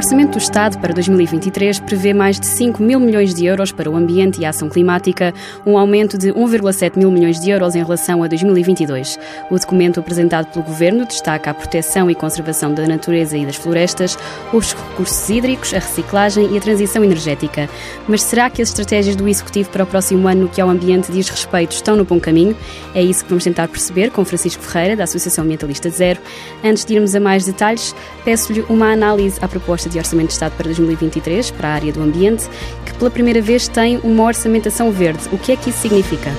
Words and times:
Orçamento 0.00 0.30
do 0.30 0.38
Estado 0.38 0.78
para 0.78 0.94
2023 0.94 1.78
prevê 1.80 2.14
mais 2.14 2.40
de 2.40 2.46
5 2.46 2.82
mil 2.82 2.98
milhões 2.98 3.34
de 3.34 3.44
euros 3.44 3.70
para 3.70 3.90
o 3.90 3.94
ambiente 3.94 4.40
e 4.40 4.46
a 4.46 4.48
ação 4.48 4.66
climática, 4.66 5.34
um 5.66 5.76
aumento 5.76 6.16
de 6.16 6.32
1,7 6.32 6.96
mil 6.96 7.10
milhões 7.10 7.38
de 7.38 7.50
euros 7.50 7.74
em 7.74 7.82
relação 7.82 8.22
a 8.22 8.26
2022. 8.26 9.18
O 9.50 9.58
documento 9.58 10.00
apresentado 10.00 10.46
pelo 10.46 10.64
Governo 10.64 11.04
destaca 11.04 11.50
a 11.50 11.54
proteção 11.54 12.10
e 12.10 12.14
conservação 12.14 12.72
da 12.72 12.86
natureza 12.88 13.36
e 13.36 13.44
das 13.44 13.56
florestas, 13.56 14.16
os 14.54 14.72
recursos 14.72 15.28
hídricos, 15.28 15.74
a 15.74 15.80
reciclagem 15.80 16.50
e 16.50 16.56
a 16.56 16.60
transição 16.62 17.04
energética. 17.04 17.68
Mas 18.08 18.22
será 18.22 18.48
que 18.48 18.62
as 18.62 18.70
estratégias 18.70 19.14
do 19.14 19.28
Executivo 19.28 19.68
para 19.68 19.84
o 19.84 19.86
próximo 19.86 20.26
ano 20.26 20.44
no 20.44 20.48
que 20.48 20.62
ao 20.62 20.70
ambiente 20.70 21.12
diz 21.12 21.28
respeito 21.28 21.72
estão 21.72 21.94
no 21.94 22.06
bom 22.06 22.18
caminho? 22.18 22.56
É 22.94 23.02
isso 23.02 23.22
que 23.22 23.28
vamos 23.28 23.44
tentar 23.44 23.68
perceber 23.68 24.10
com 24.10 24.24
Francisco 24.24 24.62
Ferreira, 24.62 24.96
da 24.96 25.04
Associação 25.04 25.44
Ambientalista 25.44 25.90
Zero. 25.90 26.22
Antes 26.64 26.86
de 26.86 26.94
irmos 26.94 27.14
a 27.14 27.20
mais 27.20 27.44
detalhes, 27.44 27.94
peço-lhe 28.24 28.64
uma 28.70 28.90
análise 28.90 29.38
à 29.42 29.46
proposta 29.46 29.89
de 29.90 29.98
Orçamento 29.98 30.28
de 30.28 30.32
Estado 30.34 30.56
para 30.56 30.64
2023 30.64 31.50
para 31.50 31.68
a 31.68 31.72
área 31.72 31.92
do 31.92 32.00
ambiente, 32.00 32.48
que 32.86 32.94
pela 32.94 33.10
primeira 33.10 33.42
vez 33.42 33.68
tem 33.68 33.98
uma 33.98 34.24
orçamentação 34.24 34.90
verde. 34.90 35.28
O 35.32 35.38
que 35.38 35.52
é 35.52 35.56
que 35.56 35.70
isso 35.70 35.80
significa? 35.80 36.30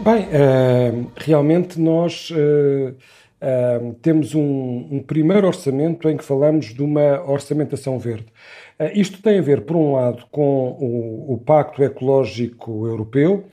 Bem, 0.00 0.24
uh, 0.24 1.10
realmente 1.16 1.80
nós 1.80 2.30
uh, 2.30 2.94
uh, 2.94 3.94
temos 4.00 4.34
um, 4.34 4.88
um, 4.90 5.02
primeiro 5.06 5.46
orçamento 5.46 6.08
em 6.08 6.16
que 6.16 6.24
falamos 6.24 6.66
de 6.66 6.82
uma 6.82 7.22
orçamentação 7.30 7.98
verde. 7.98 8.26
isto 8.94 9.20
tem 9.20 9.38
a 9.38 9.42
ver, 9.42 9.62
por 9.62 9.76
um 9.76 9.94
lado, 9.94 10.24
com 10.30 10.76
o, 10.80 11.34
o 11.34 11.38
Pacto 11.38 11.82
Ecológico 11.82 12.86
Europeu, 12.86 13.44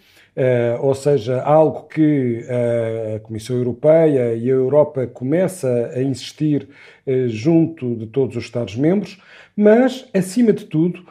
ou 0.81 0.93
seja, 0.93 1.41
algo 1.41 1.83
que 1.83 2.41
uh, 2.43 3.15
a 3.15 3.19
Comissão 3.19 3.55
Europeia 3.55 4.35
e 4.35 4.49
a 4.49 4.53
Europa 4.53 5.07
começa 5.07 5.91
a 5.95 6.01
insistir 6.01 6.67
uh, 7.07 7.29
junto 7.29 7.95
de 7.95 8.05
todos 8.07 8.35
os 8.35 8.43
Estados-membros, 8.43 9.21
mas, 9.55 10.09
acima 10.13 10.51
de 10.51 10.65
tudo, 10.65 11.05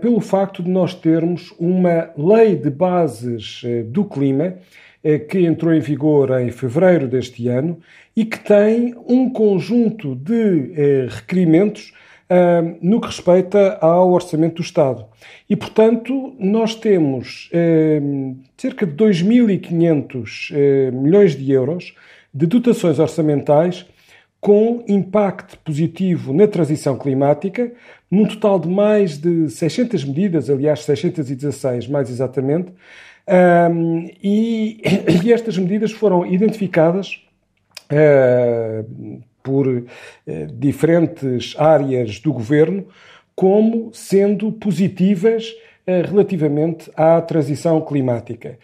pelo 0.00 0.18
facto 0.18 0.62
de 0.62 0.70
nós 0.70 0.94
termos 0.94 1.54
uma 1.58 2.10
lei 2.16 2.56
de 2.56 2.70
bases 2.70 3.62
do 3.88 4.02
clima 4.02 4.54
que 5.28 5.40
entrou 5.40 5.74
em 5.74 5.78
vigor 5.78 6.40
em 6.40 6.50
fevereiro 6.50 7.06
deste 7.06 7.48
ano 7.48 7.78
e 8.16 8.24
que 8.24 8.40
tem 8.40 8.94
um 9.06 9.28
conjunto 9.28 10.14
de 10.16 11.06
requerimentos 11.10 11.92
no 12.82 13.00
que 13.00 13.06
respeita 13.06 13.78
ao 13.80 14.12
orçamento 14.12 14.56
do 14.56 14.62
Estado. 14.62 15.06
E, 15.48 15.56
portanto, 15.56 16.34
nós 16.38 16.74
temos 16.74 17.50
cerca 18.56 18.86
de 18.86 18.92
2.500 18.92 20.92
milhões 20.92 21.34
de 21.34 21.50
euros 21.50 21.94
de 22.34 22.46
dotações 22.46 22.98
orçamentais 22.98 23.86
com 24.40 24.84
impacto 24.86 25.58
positivo 25.58 26.32
na 26.32 26.46
transição 26.46 26.96
climática, 26.96 27.72
num 28.10 28.26
total 28.26 28.60
de 28.60 28.68
mais 28.68 29.18
de 29.18 29.48
600 29.48 30.04
medidas, 30.04 30.48
aliás, 30.48 30.84
616 30.84 31.88
mais 31.88 32.08
exatamente, 32.08 32.72
e, 34.22 34.80
estas 35.32 35.58
medidas 35.58 35.92
foram 35.92 36.24
identificadas 36.24 37.20
uh, 37.92 39.20
por 39.48 39.66
eh, 40.26 40.46
diferentes 40.52 41.54
áreas 41.58 42.20
do 42.20 42.34
governo 42.34 42.84
como 43.34 43.90
sendo 43.94 44.52
positivas 44.52 45.54
eh, 45.86 46.02
relativamente 46.02 46.90
à 46.94 47.18
transição 47.22 47.80
climática. 47.80 48.58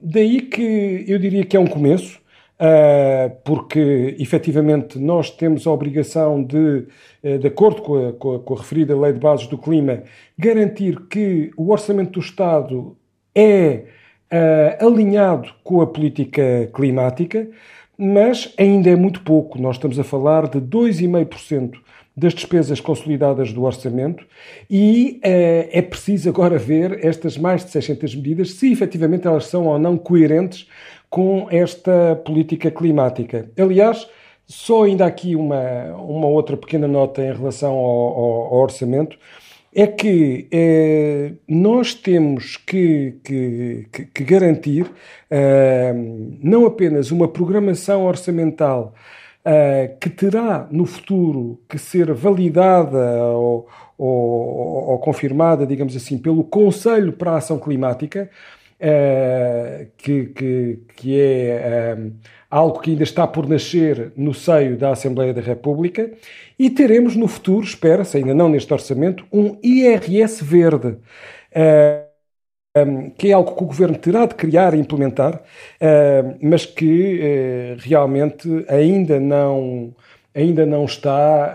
daí 0.00 0.42
que 0.42 1.04
eu 1.08 1.18
diria 1.18 1.44
que 1.44 1.56
é 1.56 1.60
um 1.60 1.66
começo, 1.66 2.20
uh, 2.60 3.34
porque 3.44 4.16
efetivamente 4.18 4.98
nós 4.98 5.30
temos 5.30 5.66
a 5.66 5.70
obrigação 5.70 6.42
de, 6.42 6.86
uh, 7.22 7.38
de 7.38 7.46
acordo 7.46 7.82
com 7.82 8.08
a, 8.08 8.12
com, 8.12 8.34
a, 8.34 8.38
com 8.40 8.54
a, 8.54 8.58
referida 8.58 8.98
Lei 8.98 9.12
de 9.12 9.18
Bases 9.18 9.46
do 9.46 9.58
Clima, 9.58 10.02
garantir 10.38 11.00
que 11.08 11.50
o 11.56 11.70
orçamento 11.70 12.12
do 12.12 12.20
Estado 12.20 12.96
é 13.34 13.84
uh, 14.32 14.86
alinhado 14.86 15.50
com 15.62 15.80
a 15.80 15.86
política 15.86 16.70
climática 16.74 17.48
mas 17.98 18.52
ainda 18.58 18.90
é 18.90 18.96
muito 18.96 19.22
pouco. 19.22 19.60
Nós 19.60 19.76
estamos 19.76 19.98
a 19.98 20.04
falar 20.04 20.48
de 20.48 20.60
2,5% 20.60 21.74
das 22.16 22.32
despesas 22.32 22.80
consolidadas 22.80 23.52
do 23.52 23.64
orçamento 23.64 24.24
e 24.70 25.20
eh, 25.22 25.68
é 25.70 25.82
preciso 25.82 26.30
agora 26.30 26.56
ver 26.58 27.04
estas 27.04 27.36
mais 27.36 27.64
de 27.64 27.70
600 27.70 28.14
medidas, 28.14 28.52
se 28.52 28.72
efetivamente 28.72 29.26
elas 29.26 29.46
são 29.46 29.66
ou 29.66 29.78
não 29.78 29.98
coerentes 29.98 30.66
com 31.10 31.46
esta 31.50 32.16
política 32.24 32.70
climática. 32.70 33.50
Aliás, 33.58 34.08
só 34.46 34.84
ainda 34.84 35.04
aqui 35.04 35.36
uma, 35.36 35.94
uma 35.96 36.26
outra 36.26 36.56
pequena 36.56 36.88
nota 36.88 37.22
em 37.22 37.32
relação 37.34 37.72
ao, 37.72 37.84
ao, 37.84 38.54
ao 38.54 38.60
orçamento 38.62 39.18
é 39.78 39.86
que 39.86 40.48
eh, 40.50 41.32
nós 41.46 41.92
temos 41.92 42.56
que, 42.56 43.20
que, 43.22 43.86
que 44.14 44.24
garantir 44.24 44.90
eh, 45.30 45.92
não 46.42 46.64
apenas 46.64 47.10
uma 47.10 47.28
programação 47.28 48.06
orçamental 48.06 48.94
eh, 49.44 49.94
que 50.00 50.08
terá 50.08 50.66
no 50.70 50.86
futuro 50.86 51.60
que 51.68 51.78
ser 51.78 52.10
validada 52.14 53.22
ou, 53.34 53.68
ou, 53.98 54.92
ou 54.92 54.98
confirmada, 54.98 55.66
digamos 55.66 55.94
assim, 55.94 56.16
pelo 56.16 56.42
Conselho 56.42 57.12
para 57.12 57.32
a 57.32 57.36
Ação 57.36 57.58
Climática, 57.58 58.30
que, 59.98 60.26
que, 60.26 60.78
que 60.94 61.20
é 61.20 61.96
algo 62.50 62.80
que 62.80 62.90
ainda 62.90 63.02
está 63.02 63.26
por 63.26 63.48
nascer 63.48 64.12
no 64.16 64.32
seio 64.32 64.76
da 64.76 64.90
Assembleia 64.90 65.34
da 65.34 65.40
República, 65.40 66.10
e 66.58 66.70
teremos 66.70 67.16
no 67.16 67.28
futuro, 67.28 67.64
espera-se, 67.64 68.16
ainda 68.16 68.34
não 68.34 68.48
neste 68.48 68.72
orçamento, 68.72 69.24
um 69.32 69.58
IRS 69.62 70.42
verde. 70.44 70.96
Uh, 71.54 72.06
um, 72.76 73.10
que 73.10 73.28
é 73.28 73.32
algo 73.32 73.56
que 73.56 73.62
o 73.62 73.66
governo 73.66 73.96
terá 73.96 74.26
de 74.26 74.34
criar 74.34 74.74
e 74.74 74.78
implementar, 74.78 75.36
uh, 75.36 76.38
mas 76.42 76.66
que 76.66 77.20
uh, 77.20 77.76
realmente 77.78 78.48
ainda 78.68 79.18
não, 79.18 79.94
ainda 80.34 80.66
não 80.66 80.84
está 80.84 81.54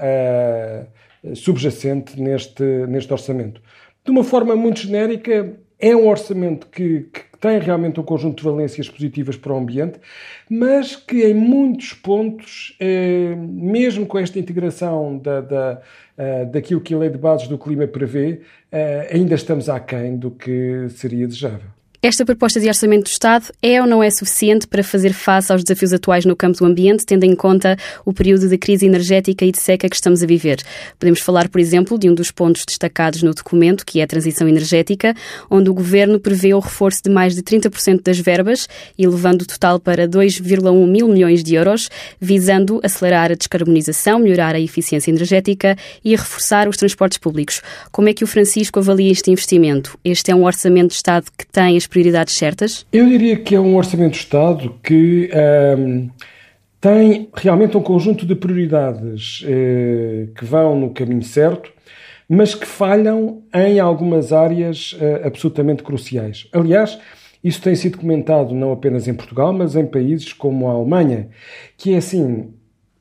subjacente 1.36 2.20
neste, 2.20 2.64
neste 2.64 3.14
orçamento. 3.14 3.62
De 4.04 4.10
uma 4.10 4.24
forma 4.24 4.56
muito 4.56 4.80
genérica, 4.80 5.54
é 5.80 5.96
um 5.96 6.08
orçamento 6.08 6.66
que, 6.66 7.02
que 7.14 7.31
tem 7.42 7.58
realmente 7.58 8.00
um 8.00 8.04
conjunto 8.04 8.38
de 8.38 8.44
valências 8.44 8.88
positivas 8.88 9.36
para 9.36 9.52
o 9.52 9.58
ambiente, 9.58 10.00
mas 10.48 10.96
que 10.96 11.26
em 11.26 11.34
muitos 11.34 11.92
pontos, 11.92 12.76
eh, 12.80 13.36
mesmo 13.36 14.06
com 14.06 14.20
esta 14.20 14.38
integração 14.38 15.18
da, 15.18 15.42
da, 15.42 15.82
eh, 16.16 16.46
daquilo 16.46 16.80
que 16.80 16.94
a 16.94 16.98
Lei 17.00 17.10
de 17.10 17.18
Bases 17.18 17.48
do 17.48 17.58
Clima 17.58 17.88
prevê, 17.88 18.42
eh, 18.72 19.10
ainda 19.12 19.34
estamos 19.34 19.68
aquém 19.68 20.16
do 20.16 20.30
que 20.30 20.88
seria 20.90 21.28
desejável. 21.28 21.81
Esta 22.04 22.26
proposta 22.26 22.60
de 22.60 22.68
orçamento 22.68 23.04
do 23.04 23.12
Estado 23.12 23.46
é 23.62 23.80
ou 23.80 23.88
não 23.88 24.02
é 24.02 24.10
suficiente 24.10 24.66
para 24.66 24.84
fazer 24.84 25.14
face 25.14 25.52
aos 25.52 25.64
desafios 25.64 25.94
atuais 25.94 26.26
no 26.26 26.36
campo 26.36 26.58
do 26.58 26.66
ambiente, 26.66 27.06
tendo 27.06 27.26
em 27.26 27.36
conta 27.36 27.78
o 28.04 28.12
período 28.12 28.50
de 28.50 28.58
crise 28.58 28.88
energética 28.88 29.46
e 29.46 29.52
de 29.52 29.60
seca 29.60 29.88
que 29.88 29.96
estamos 29.96 30.24
a 30.24 30.26
viver? 30.26 30.64
Podemos 30.98 31.20
falar, 31.20 31.48
por 31.48 31.62
exemplo, 31.62 32.00
de 32.00 32.10
um 32.10 32.16
dos 32.16 32.32
pontos 32.32 32.66
destacados 32.66 33.22
no 33.22 33.36
documento, 33.36 33.86
que 33.86 34.00
é 34.00 34.04
a 34.04 34.08
transição 34.08 34.48
energética, 34.48 35.14
onde 35.48 35.70
o 35.70 35.76
Governo 35.76 36.20
prevê 36.20 36.56
o 36.56 36.60
reforço 36.60 37.04
de 37.04 37.12
mais 37.12 37.36
de 37.36 37.44
30% 37.44 38.02
das 38.02 38.18
verbas, 38.18 38.68
elevando 38.98 39.44
o 39.44 39.46
total 39.48 39.80
para 39.80 40.08
2,1 40.08 40.88
mil 40.88 41.08
milhões 41.08 41.44
de 41.44 41.54
euros, 41.54 41.88
visando 42.20 42.80
acelerar 42.82 43.32
a 43.32 43.36
descarbonização, 43.36 44.18
melhorar 44.18 44.56
a 44.56 44.60
eficiência 44.60 45.12
energética 45.12 45.78
e 46.04 46.16
reforçar 46.16 46.68
os 46.68 46.78
transportes 46.78 47.20
públicos. 47.20 47.62
Como 47.92 48.10
é 48.10 48.14
que 48.14 48.24
o 48.24 48.28
Francisco 48.28 48.80
avalia 48.80 49.12
este 49.12 49.30
investimento? 49.30 50.00
Este 50.04 50.32
é 50.32 50.36
um 50.36 50.46
orçamento 50.46 50.90
de 50.90 50.96
Estado 50.96 51.28
que 51.38 51.46
tem 51.46 51.78
as 51.78 51.91
prioridades 51.92 52.36
certas? 52.36 52.86
Eu 52.92 53.06
diria 53.06 53.36
que 53.36 53.54
é 53.54 53.60
um 53.60 53.76
orçamento 53.76 54.14
de 54.14 54.20
Estado 54.20 54.74
que 54.82 55.30
um, 55.78 56.10
tem 56.80 57.30
realmente 57.34 57.78
um 57.78 57.82
conjunto 57.82 58.26
de 58.26 58.34
prioridades 58.34 59.46
eh, 59.46 60.30
que 60.36 60.44
vão 60.44 60.80
no 60.80 60.90
caminho 60.90 61.22
certo, 61.22 61.72
mas 62.28 62.56
que 62.56 62.66
falham 62.66 63.44
em 63.54 63.80
algumas 63.80 64.32
áreas 64.32 64.98
eh, 65.00 65.22
absolutamente 65.24 65.84
cruciais. 65.84 66.48
Aliás, 66.54 66.98
isso 67.44 67.62
tem 67.62 67.76
sido 67.76 67.98
comentado 67.98 68.56
não 68.56 68.72
apenas 68.72 69.08
em 69.08 69.14
Portugal, 69.14 69.52
mas 69.52 69.76
em 69.76 69.86
países 69.86 70.32
como 70.32 70.70
a 70.70 70.72
Alemanha, 70.72 71.28
que 71.78 71.94
é 71.94 71.98
assim, 71.98 72.54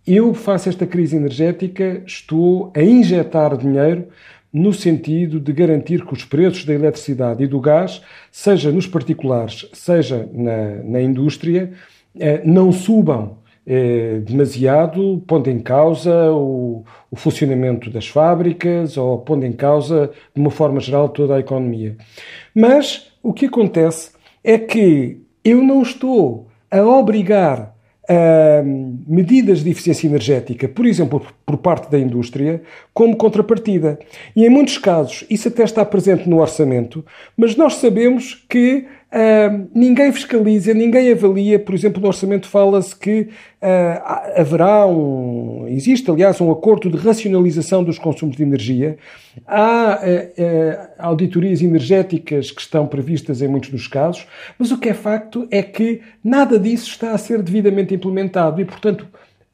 eu 0.06 0.34
faço 0.34 0.68
esta 0.68 0.84
crise 0.84 1.16
energética, 1.16 2.02
estou 2.04 2.72
a 2.74 2.82
injetar 2.82 3.56
dinheiro 3.56 4.08
no 4.52 4.72
sentido 4.72 5.38
de 5.38 5.52
garantir 5.52 6.04
que 6.04 6.12
os 6.12 6.24
preços 6.24 6.64
da 6.64 6.74
eletricidade 6.74 7.44
e 7.44 7.46
do 7.46 7.60
gás, 7.60 8.02
seja 8.30 8.72
nos 8.72 8.86
particulares, 8.86 9.68
seja 9.72 10.28
na, 10.32 10.82
na 10.84 11.00
indústria, 11.00 11.72
eh, 12.18 12.42
não 12.44 12.72
subam 12.72 13.38
eh, 13.66 14.20
demasiado, 14.24 15.22
pondo 15.26 15.48
em 15.48 15.60
causa 15.60 16.32
o, 16.32 16.84
o, 17.10 17.16
funcionamento 17.16 17.88
das 17.90 18.08
fábricas 18.08 18.96
ou 18.96 19.18
pondo 19.18 19.46
em 19.46 19.52
causa, 19.52 20.10
de 20.34 20.40
uma 20.40 20.50
forma 20.50 20.80
geral, 20.80 21.08
toda 21.08 21.36
a 21.36 21.40
economia. 21.40 21.96
Mas 22.54 23.12
o 23.22 23.32
que 23.32 23.46
acontece 23.46 24.10
é 24.42 24.58
que 24.58 25.22
eu 25.44 25.62
não 25.62 25.82
estou 25.82 26.48
a 26.70 26.82
obrigar 26.82 27.74
medidas 29.06 29.62
de 29.62 29.70
eficiência 29.70 30.06
energética, 30.06 30.68
por 30.68 30.84
exemplo, 30.84 31.24
por 31.46 31.58
parte 31.58 31.90
da 31.90 31.98
indústria, 31.98 32.62
como 32.92 33.16
contrapartida. 33.16 33.98
E 34.34 34.44
em 34.44 34.48
muitos 34.48 34.78
casos 34.78 35.24
isso 35.30 35.48
até 35.48 35.62
está 35.62 35.84
presente 35.84 36.28
no 36.28 36.40
orçamento, 36.40 37.04
mas 37.36 37.56
nós 37.56 37.74
sabemos 37.76 38.44
que 38.48 38.86
Uh, 39.12 39.68
ninguém 39.74 40.12
fiscaliza, 40.12 40.72
ninguém 40.72 41.10
avalia. 41.10 41.58
Por 41.58 41.74
exemplo, 41.74 42.00
no 42.00 42.06
orçamento 42.06 42.46
fala-se 42.46 42.94
que 42.94 43.22
uh, 43.22 44.36
haverá 44.36 44.86
um. 44.86 45.66
Existe, 45.68 46.08
aliás, 46.08 46.40
um 46.40 46.50
acordo 46.52 46.88
de 46.88 46.96
racionalização 46.96 47.82
dos 47.82 47.98
consumos 47.98 48.36
de 48.36 48.44
energia. 48.44 48.98
Há 49.44 49.98
uh, 49.98 50.88
auditorias 50.98 51.60
energéticas 51.60 52.52
que 52.52 52.60
estão 52.60 52.86
previstas 52.86 53.42
em 53.42 53.48
muitos 53.48 53.70
dos 53.70 53.88
casos, 53.88 54.28
mas 54.56 54.70
o 54.70 54.78
que 54.78 54.88
é 54.88 54.94
facto 54.94 55.48
é 55.50 55.60
que 55.60 56.00
nada 56.22 56.56
disso 56.56 56.88
está 56.88 57.10
a 57.10 57.18
ser 57.18 57.42
devidamente 57.42 57.92
implementado 57.92 58.60
e, 58.60 58.64
portanto, 58.64 59.08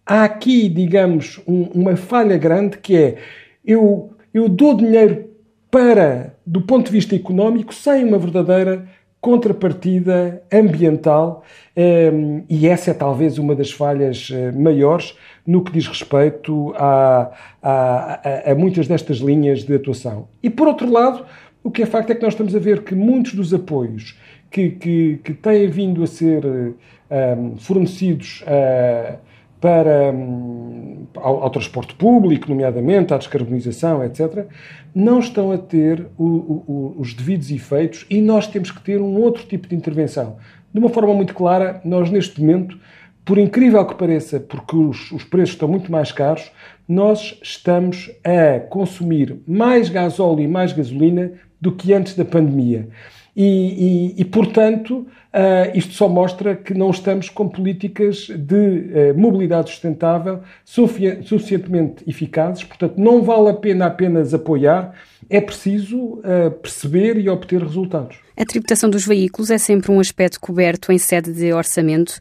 há 0.04 0.24
aqui, 0.24 0.68
digamos, 0.68 1.40
um, 1.48 1.62
uma 1.74 1.96
falha 1.96 2.36
grande 2.36 2.76
que 2.76 2.94
é 2.94 3.16
eu, 3.64 4.10
eu 4.34 4.50
dou 4.50 4.74
dinheiro 4.74 5.30
para, 5.70 6.34
do 6.46 6.60
ponto 6.60 6.86
de 6.86 6.92
vista 6.92 7.16
económico, 7.16 7.74
sem 7.74 8.04
uma 8.04 8.18
verdadeira 8.18 8.86
contrapartida 9.26 10.40
ambiental, 10.52 11.42
ehm, 11.74 12.44
e 12.48 12.68
essa 12.68 12.92
é 12.92 12.94
talvez 12.94 13.38
uma 13.38 13.56
das 13.56 13.72
falhas 13.72 14.28
eh, 14.32 14.52
maiores 14.52 15.16
no 15.44 15.64
que 15.64 15.72
diz 15.72 15.88
respeito 15.88 16.72
a, 16.76 17.32
a, 17.60 18.52
a, 18.52 18.54
muitas 18.54 18.86
destas 18.86 19.16
linhas 19.16 19.64
de 19.64 19.74
atuação. 19.74 20.28
E 20.40 20.48
por 20.48 20.68
outro 20.68 20.88
lado, 20.88 21.26
o 21.64 21.72
que 21.72 21.82
é 21.82 21.86
facto 21.86 22.10
é 22.10 22.14
que 22.14 22.22
nós 22.22 22.34
estamos 22.34 22.54
a 22.54 22.60
ver 22.60 22.84
que 22.84 22.94
muitos 22.94 23.34
dos 23.34 23.52
apoios 23.52 24.16
que, 24.48 24.70
que, 24.70 25.18
que 25.24 25.34
têm 25.34 25.66
vindo 25.66 26.04
a 26.04 26.06
ser 26.06 26.46
um, 26.46 26.74
ehm, 27.10 27.56
fornecidos 27.56 28.42
uh, 28.42 29.18
para, 29.66 30.12
um, 30.12 31.08
ao, 31.16 31.42
ao, 31.42 31.50
transporte 31.50 31.92
público, 31.96 32.48
nomeadamente 32.48 33.12
à 33.12 33.18
descarbonização, 33.18 34.04
etc., 34.04 34.46
não 34.94 35.18
estão 35.18 35.50
a 35.50 35.58
ter 35.58 36.06
o, 36.16 36.24
o, 36.24 36.94
os 36.98 37.12
devidos 37.12 37.50
efeitos 37.50 38.06
e 38.08 38.22
nós 38.22 38.46
temos 38.46 38.70
que 38.70 38.80
ter 38.80 39.00
um 39.00 39.16
outro 39.16 39.44
tipo 39.44 39.66
de 39.66 39.74
intervenção. 39.74 40.36
De 40.72 40.78
uma 40.78 40.88
forma 40.88 41.12
muito 41.14 41.34
clara, 41.34 41.80
nós 41.84 42.12
neste 42.12 42.40
momento, 42.40 42.78
por 43.24 43.38
incrível 43.38 43.84
que 43.84 43.96
pareça, 43.96 44.38
porque 44.38 44.76
os, 44.76 45.10
os 45.10 45.24
preços 45.24 45.56
estão 45.56 45.66
muito 45.66 45.90
mais 45.90 46.12
caros, 46.12 46.48
nós 46.88 47.36
estamos 47.42 48.08
a 48.22 48.60
consumir 48.60 49.36
mais 49.48 49.88
gasóleo 49.88 50.44
e 50.44 50.46
mais 50.46 50.72
gasolina 50.72 51.32
do 51.60 51.72
que 51.72 51.92
antes 51.92 52.14
da 52.14 52.24
pandemia. 52.24 52.88
E, 53.36 54.14
e, 54.16 54.20
e 54.22 54.24
portanto, 54.24 55.06
Uh, 55.36 55.76
isto 55.76 55.92
só 55.92 56.08
mostra 56.08 56.56
que 56.56 56.72
não 56.72 56.88
estamos 56.88 57.28
com 57.28 57.46
políticas 57.46 58.28
de 58.28 58.54
uh, 58.54 59.18
mobilidade 59.18 59.68
sustentável 59.68 60.40
sufici 60.64 61.22
suficientemente 61.24 62.02
eficazes, 62.08 62.64
portanto, 62.64 62.94
não 62.96 63.22
vale 63.22 63.50
a 63.50 63.52
pena 63.52 63.84
apenas 63.84 64.32
apoiar, 64.32 64.94
é 65.28 65.38
preciso 65.38 65.98
uh, 65.98 66.50
perceber 66.62 67.18
e 67.18 67.28
obter 67.28 67.62
resultados. 67.62 68.16
A 68.34 68.46
tributação 68.46 68.88
dos 68.88 69.06
veículos 69.06 69.50
é 69.50 69.58
sempre 69.58 69.92
um 69.92 70.00
aspecto 70.00 70.40
coberto 70.40 70.90
em 70.90 70.96
sede 70.96 71.30
de 71.30 71.52
orçamento. 71.52 72.18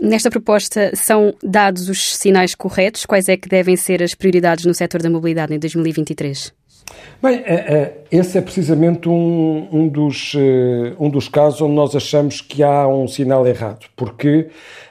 Nesta 0.00 0.30
proposta 0.30 0.92
são 0.94 1.34
dados 1.42 1.88
os 1.88 2.14
sinais 2.14 2.54
corretos? 2.54 3.04
Quais 3.04 3.28
é 3.28 3.36
que 3.36 3.48
devem 3.48 3.76
ser 3.76 4.04
as 4.04 4.14
prioridades 4.14 4.64
no 4.64 4.72
setor 4.72 5.02
da 5.02 5.10
mobilidade 5.10 5.52
em 5.52 5.58
2023? 5.58 6.52
Bem, 7.22 7.42
é, 7.44 7.54
é, 7.54 8.04
esse 8.10 8.36
é 8.36 8.40
precisamente 8.40 9.08
um, 9.08 9.68
um, 9.72 9.88
dos, 9.88 10.34
eh, 10.36 10.94
um 11.00 11.08
dos 11.08 11.28
casos 11.28 11.60
onde 11.62 11.74
nós 11.74 11.96
achamos 11.96 12.40
que 12.40 12.62
há 12.62 12.86
um 12.86 13.08
sinal 13.08 13.46
errado, 13.46 13.86
porque, 13.96 14.48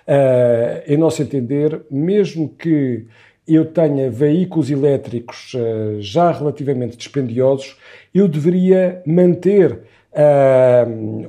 eh, 0.07 0.83
em 0.87 0.97
nosso 0.97 1.21
entender, 1.21 1.81
mesmo 1.89 2.49
que 2.49 3.05
eu 3.47 3.65
tenha 3.65 4.09
veículos 4.09 4.71
elétricos 4.71 5.53
eh, 5.55 5.97
já 5.99 6.31
relativamente 6.31 6.97
dispendiosos, 6.97 7.77
eu 8.13 8.27
deveria 8.27 9.01
manter 9.05 9.81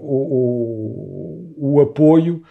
o, 0.00 0.14
o, 0.14 1.45
o, 1.56 1.80
apoio, 1.80 2.42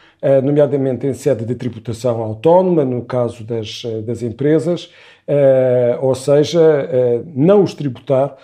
nomeadamente 0.43 1.05
em 1.05 1.13
sede 1.13 1.45
de 1.45 1.55
tributação 1.55 2.21
autónoma, 2.21 2.83
no 2.83 3.03
caso 3.03 3.43
das, 3.43 3.83
das 4.05 4.23
empresas, 4.23 4.85
uh, 5.27 6.01
ou 6.01 6.15
seja, 6.15 7.23
não 7.35 7.63
os 7.63 7.73
tributar, 7.73 8.35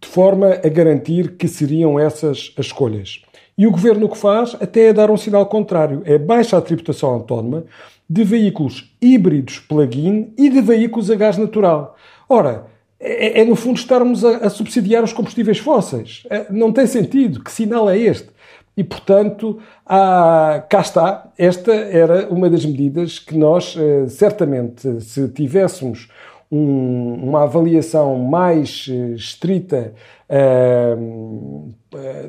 de 0.00 0.08
forma 0.08 0.58
a 0.64 0.68
garantir 0.68 1.36
que 1.36 1.46
seriam 1.46 1.98
essas 1.98 2.52
as 2.58 2.66
escolhas. 2.66 3.22
E 3.56 3.66
o 3.66 3.70
governo 3.70 4.06
o 4.06 4.08
que 4.08 4.18
faz 4.18 4.56
até 4.60 4.88
é 4.88 4.92
dar 4.92 5.10
um 5.10 5.16
sinal 5.16 5.46
contrário, 5.46 6.02
é 6.04 6.18
baixa 6.18 6.56
a 6.56 6.60
tributação 6.60 7.10
autónoma 7.10 7.64
de 8.08 8.24
veículos 8.24 8.92
híbridos 9.00 9.60
plug-in 9.60 10.32
e 10.36 10.48
de 10.50 10.60
veículos 10.60 11.10
a 11.10 11.14
gás 11.14 11.38
natural. 11.38 11.96
Ora, 12.28 12.66
é, 12.98 13.40
é 13.40 13.44
no 13.44 13.54
fundo 13.54 13.78
estarmos 13.78 14.24
a, 14.24 14.38
a 14.38 14.50
subsidiar 14.50 15.04
os 15.04 15.12
combustíveis 15.12 15.58
fósseis. 15.58 16.24
É, 16.28 16.46
não 16.50 16.72
tem 16.72 16.86
sentido. 16.86 17.42
Que 17.42 17.50
sinal 17.50 17.88
é 17.88 17.98
este? 17.98 18.28
E, 18.76 18.82
portanto, 18.82 19.58
há, 19.86 20.64
cá 20.68 20.80
está. 20.80 21.32
Esta 21.38 21.72
era 21.72 22.28
uma 22.28 22.50
das 22.50 22.64
medidas 22.64 23.18
que 23.18 23.36
nós, 23.36 23.76
eh, 23.78 24.08
certamente, 24.08 25.00
se 25.00 25.28
tivéssemos 25.28 26.08
um, 26.50 27.14
uma 27.22 27.44
avaliação 27.44 28.18
mais 28.18 28.86
eh, 28.88 29.14
estrita 29.14 29.92
uh, 30.28 31.74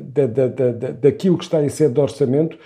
da, 0.02 0.26
da, 0.26 0.46
da, 0.48 0.90
daquilo 0.92 1.38
que 1.38 1.44
está 1.44 1.62
em 1.62 1.68
sede 1.68 1.94
de 1.94 2.00
orçamento, 2.00 2.58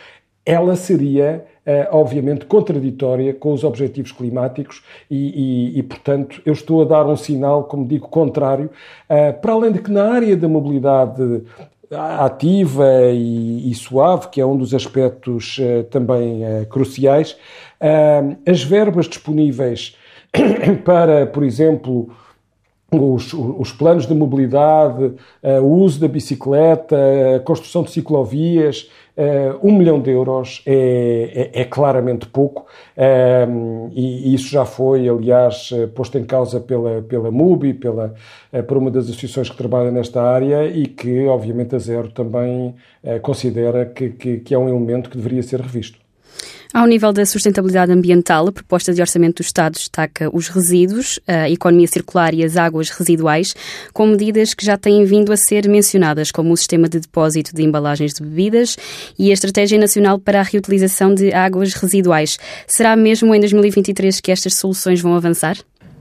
ela 0.45 0.75
seria, 0.77 1.45
uh, 1.67 1.97
obviamente, 1.97 2.47
contraditória 2.47 3.35
com 3.35 3.53
os 3.53 3.63
objetivos 3.63 4.13
climáticos 4.13 4.83
e, 5.11 5.75
e, 5.75 5.79
e, 5.79 5.83
portanto, 5.83 6.41
eu 6.47 6.53
estou 6.53 6.83
a 6.83 6.85
dar 6.85 7.07
um 7.07 7.17
sinal, 7.17 7.65
como 7.65 7.87
digo, 7.87 8.09
contrário, 8.09 8.71
uh, 9.09 9.41
para 9.41 9.53
além 9.53 9.73
de 9.73 9.81
que 9.81 9.91
na 9.91 10.13
área 10.13 10.37
da 10.37 10.49
mobilidade 10.49 11.43
ativa 11.91 12.87
e, 13.13 13.71
e, 13.71 13.75
suave, 13.75 14.29
que 14.29 14.41
é 14.41 14.47
um 14.47 14.57
dos 14.57 14.73
aspectos 14.75 15.59
uh, 15.59 15.85
também 15.85 16.43
uh, 16.45 16.67
cruciais. 16.67 17.33
Uh, 17.81 18.37
as 18.47 18.63
verbas 18.63 19.09
disponíveis 19.09 19.97
para, 20.85 21.27
por 21.27 21.43
exemplo, 21.43 22.11
os, 22.93 23.33
os, 23.33 23.73
planos 23.73 24.07
de 24.07 24.15
mobilidade, 24.15 25.15
o 25.63 25.67
uso 25.67 26.01
da 26.01 26.09
bicicleta, 26.09 26.97
a 27.37 27.41
construção 27.41 27.85
de 27.85 27.93
ciclovias, 27.93 28.91
Uh, 29.21 29.59
um 29.63 29.77
milhão 29.77 30.01
de 30.01 30.11
euros 30.11 30.63
é, 30.65 31.51
é, 31.53 31.61
é 31.61 31.65
claramente 31.67 32.27
pouco 32.27 32.65
uh, 32.97 33.91
e, 33.93 34.31
e, 34.31 34.35
isso 34.35 34.49
já 34.49 34.65
foi, 34.65 35.07
aliás, 35.07 35.69
eh, 35.75 35.87
posto 35.89 36.17
em 36.17 36.25
causa 36.25 36.59
pela, 36.59 37.03
pela 37.03 37.31
MUBI, 37.31 37.75
pela, 37.75 38.15
uh, 38.51 38.63
por 38.63 38.79
uma 38.79 38.91
das 38.91 39.11
associações 39.11 39.51
que 39.51 39.57
trabalha 39.59 39.91
nesta 39.91 40.23
área 40.23 40.67
e 40.69 40.87
que, 40.87 41.27
obviamente, 41.27 41.77
a 41.77 41.79
Zero 41.79 42.09
também 42.09 42.75
considera 43.21 43.85
que, 43.85 44.09
que, 44.09 44.39
que 44.39 44.55
é 44.55 44.59
um 44.59 44.69
elemento 44.71 45.11
que 45.11 45.19
deveria 45.19 45.43
ser 45.43 45.61
revisto. 45.61 45.99
Ao 46.73 46.87
nível 46.87 47.13
da 47.13 47.27
sustentabilidade 47.27 47.91
ambiental, 47.91 48.47
a 48.47 48.53
proposta 48.53 48.95
de 48.95 49.01
orçamento 49.01 49.43
do 49.43 49.45
Estado 49.45 49.73
destaca 49.73 50.31
os 50.33 50.47
resíduos, 50.47 51.19
a 51.27 51.51
economia 51.51 51.89
circular 51.89 52.33
e 52.33 52.45
as 52.45 52.57
águas 52.57 52.91
residuais, 52.91 53.57
com 53.93 54.07
medidas 54.07 54.55
que 54.55 54.65
já 54.65 54.79
têm 54.79 55.05
vindo 55.05 55.33
a 55.33 55.37
ser 55.37 55.69
mencionadas, 55.69 56.31
como 56.31 56.53
o 56.53 56.57
sistema 56.57 56.89
de 56.89 57.01
depósito 57.01 57.57
de 57.57 57.65
embalagens 57.65 58.15
de 58.15 58.23
bebidas 58.23 58.77
e 59.19 59.31
a 59.31 59.33
Estratégia 59.33 59.81
Nacional 59.81 60.21
para 60.21 60.39
a 60.39 60.45
Reutilização 60.45 61.13
de 61.13 61.35
Águas 61.35 61.75
Residuais. 61.75 62.39
Será 62.69 62.95
mesmo 62.95 63.35
em 63.35 63.41
2023 63.41 64.21
que 64.21 64.31
estas 64.31 64.55
soluções 64.55 65.01
vão 65.01 65.17
avançar? 65.17 65.57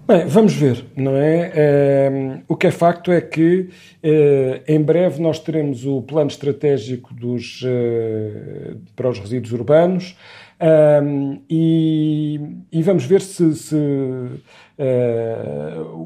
Bem, 0.07 0.25
vamos 0.27 0.53
ver, 0.53 0.85
não 0.95 1.15
é? 1.15 1.51
é? 1.53 2.41
o 2.47 2.55
que 2.55 2.67
é 2.67 2.71
facto 2.71 3.11
é 3.11 3.21
que 3.21 3.69
é, 4.01 4.61
em 4.67 4.81
breve 4.81 5.21
nós 5.21 5.39
teremos 5.39 5.85
o 5.85 6.01
plano 6.01 6.29
estratégico 6.29 7.13
dos, 7.13 7.63
é, 7.63 8.73
para 8.95 9.09
os 9.09 9.19
resíduos 9.19 9.51
urbanos. 9.51 10.15
Um, 10.61 11.41
e, 11.49 12.37
e, 12.69 12.83
vamos 12.83 13.05
ver 13.05 13.21
se, 13.21 13.55
se, 13.55 13.75
uh, 13.75 14.39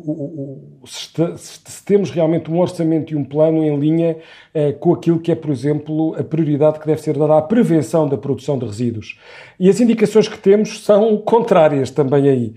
o, 0.06 0.80
o, 0.84 0.88
se, 0.88 1.10
se, 1.38 1.84
temos 1.84 2.12
realmente 2.12 2.52
um 2.52 2.60
orçamento 2.60 3.12
e 3.12 3.16
um 3.16 3.24
plano 3.24 3.64
em 3.64 3.80
linha 3.80 4.18
uh, 4.54 4.74
com 4.74 4.94
aquilo 4.94 5.20
que 5.20 5.32
é, 5.32 5.36
por 5.36 5.50
exemplo, 5.50 6.16
a 6.20 6.24
prioridade 6.24 6.80
que 6.80 6.86
deve 6.86 7.02
ser 7.02 7.18
dada 7.18 7.40
à 7.40 7.42
prevenção 7.42 8.08
da 8.08 8.16
produção 8.16 8.60
de 8.60 8.66
resíduos. 8.66 9.18
E 9.60 9.68
as 9.70 9.80
indicações 9.80 10.28
que 10.28 10.38
temos 10.38 10.84
são 10.84 11.18
contrárias 11.18 11.90
também 11.90 12.30
aí. 12.30 12.54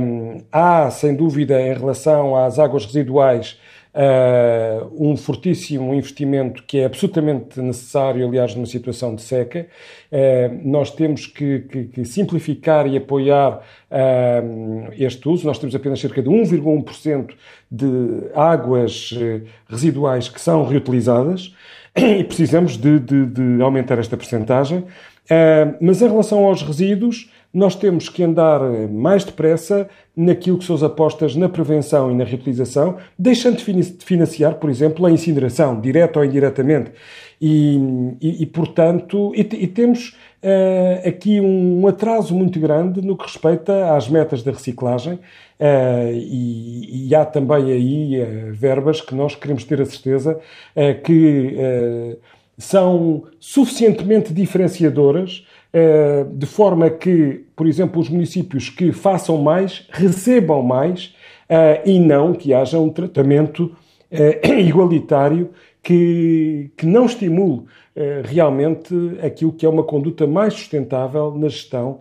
Um, 0.00 0.38
há, 0.50 0.90
sem 0.90 1.14
dúvida, 1.14 1.60
em 1.60 1.74
relação 1.74 2.34
às 2.34 2.58
águas 2.58 2.86
residuais, 2.86 3.58
Uh, 3.94 5.10
um 5.10 5.18
fortíssimo 5.18 5.92
investimento 5.92 6.62
que 6.62 6.78
é 6.78 6.86
absolutamente 6.86 7.60
necessário, 7.60 8.26
aliás, 8.26 8.54
numa 8.54 8.64
situação 8.64 9.14
de 9.14 9.20
seca. 9.20 9.66
Uh, 10.10 10.60
nós 10.66 10.90
temos 10.90 11.26
que, 11.26 11.58
que, 11.60 11.84
que, 11.84 12.04
simplificar 12.06 12.86
e 12.86 12.96
apoiar 12.96 13.60
uh, 13.90 14.92
este 14.92 15.28
uso. 15.28 15.46
Nós 15.46 15.58
temos 15.58 15.74
apenas 15.74 16.00
cerca 16.00 16.22
de 16.22 16.30
1,1% 16.30 17.34
de 17.70 18.30
águas 18.34 19.12
residuais 19.68 20.26
que 20.26 20.40
são 20.40 20.64
reutilizadas. 20.64 21.54
e 21.94 22.24
precisamos 22.24 22.78
de, 22.78 22.98
de, 22.98 23.26
de 23.26 23.62
aumentar 23.62 23.98
esta 23.98 24.16
percentagem. 24.16 24.84
mas 25.82 26.00
em 26.00 26.08
relação 26.08 26.46
aos 26.46 26.62
resíduos, 26.62 27.30
nós 27.52 27.74
temos 27.74 28.08
que 28.08 28.22
andar 28.22 28.60
mais 28.88 29.24
depressa 29.24 29.88
naquilo 30.16 30.58
que 30.58 30.64
são 30.64 30.74
as 30.76 30.82
apostas 30.82 31.36
na 31.36 31.48
prevenção 31.48 32.10
e 32.10 32.14
na 32.14 32.24
reutilização, 32.24 32.96
deixando 33.18 33.56
de 33.56 34.04
financiar, 34.04 34.54
por 34.54 34.70
exemplo, 34.70 35.04
a 35.04 35.10
incineração, 35.10 35.80
direta 35.80 36.18
ou 36.18 36.24
indiretamente. 36.24 36.92
E, 37.40 37.76
e, 38.20 38.42
e 38.42 38.46
portanto, 38.46 39.32
e, 39.34 39.40
e 39.40 39.66
temos 39.66 40.16
uh, 40.42 41.08
aqui 41.08 41.40
um, 41.40 41.86
atraso 41.88 42.34
muito 42.34 42.60
grande 42.60 43.02
no 43.02 43.16
que 43.16 43.24
respeita 43.24 43.94
às 43.94 44.08
metas 44.08 44.42
da 44.42 44.52
reciclagem, 44.52 45.14
uh, 45.14 46.12
e, 46.12 47.12
há 47.14 47.24
também 47.24 47.72
aí 47.72 48.22
uh, 48.22 48.52
verbas 48.52 49.00
que 49.00 49.14
nós 49.14 49.34
queremos 49.34 49.64
ter 49.64 49.80
a 49.80 49.84
certeza 49.84 50.40
que 51.04 52.18
são 52.58 53.24
suficientemente 53.40 54.32
diferenciadoras 54.32 55.44
eh, 55.44 55.51
de 56.34 56.46
forma 56.46 56.90
que, 56.90 57.44
por 57.56 57.66
exemplo, 57.66 58.00
os 58.00 58.08
municípios 58.08 58.68
que 58.68 58.92
façam 58.92 59.38
mais 59.38 59.86
recebam 59.90 60.62
mais 60.62 61.14
eh, 61.48 61.82
e 61.86 61.98
não 61.98 62.34
que 62.34 62.52
haja 62.52 62.78
um 62.78 62.90
tratamento 62.90 63.74
eh, 64.10 64.40
igualitário 64.60 65.50
que, 65.82 66.70
que 66.76 66.86
não 66.86 67.06
estimule 67.06 67.62
realmente 68.24 68.94
aquilo 69.22 69.52
que 69.52 69.66
é 69.66 69.68
uma 69.68 69.82
conduta 69.82 70.26
mais 70.26 70.54
sustentável 70.54 71.34
na 71.36 71.46
gestão 71.50 72.00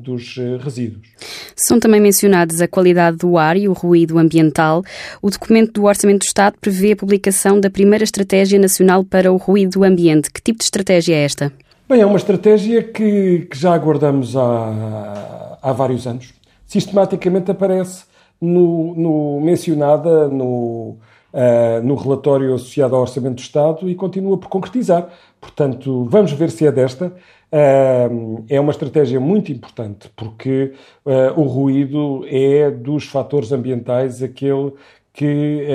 dos 0.00 0.36
resíduos. 0.58 1.06
São 1.54 1.78
também 1.78 2.00
mencionados 2.00 2.60
a 2.60 2.66
qualidade 2.66 3.18
do 3.18 3.38
ar 3.38 3.56
e 3.56 3.68
o 3.68 3.72
ruído 3.72 4.18
ambiental. 4.18 4.82
O 5.22 5.30
documento 5.30 5.74
do 5.74 5.84
Orçamento 5.84 6.20
do 6.20 6.26
Estado 6.26 6.56
prevê 6.60 6.92
a 6.92 6.96
publicação 6.96 7.60
da 7.60 7.70
primeira 7.70 8.02
Estratégia 8.02 8.58
Nacional 8.58 9.04
para 9.04 9.32
o 9.32 9.36
Ruído 9.36 9.78
do 9.78 9.84
Ambiente. 9.84 10.32
Que 10.32 10.42
tipo 10.42 10.58
de 10.58 10.64
estratégia 10.64 11.14
é 11.14 11.24
esta? 11.24 11.52
Bem, 11.86 12.00
é 12.00 12.06
uma 12.06 12.16
estratégia 12.16 12.82
que, 12.82 13.40
que 13.40 13.58
já 13.58 13.74
aguardamos 13.74 14.34
há, 14.34 15.58
há 15.60 15.70
vários 15.70 16.06
anos. 16.06 16.32
Sistematicamente 16.64 17.50
aparece 17.50 18.06
no, 18.40 18.94
no 18.94 19.40
mencionada 19.42 20.26
no, 20.28 20.96
uh, 21.34 21.82
no 21.84 21.94
relatório 21.94 22.54
associado 22.54 22.96
ao 22.96 23.02
Orçamento 23.02 23.34
do 23.34 23.40
Estado 23.40 23.90
e 23.90 23.94
continua 23.94 24.38
por 24.38 24.48
concretizar. 24.48 25.10
Portanto, 25.38 26.06
vamos 26.08 26.32
ver 26.32 26.50
se 26.50 26.66
é 26.66 26.72
desta. 26.72 27.12
Uh, 27.52 28.42
é 28.48 28.58
uma 28.58 28.72
estratégia 28.72 29.20
muito 29.20 29.52
importante 29.52 30.10
porque 30.16 30.72
uh, 31.04 31.38
o 31.38 31.44
ruído 31.44 32.24
é 32.28 32.70
dos 32.70 33.04
fatores 33.04 33.52
ambientais 33.52 34.22
aquele 34.22 34.72
que 35.12 35.66